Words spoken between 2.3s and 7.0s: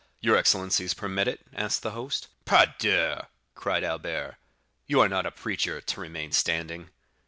"Pardieu!" cried Albert, "you are not a preacher, to remain standing!"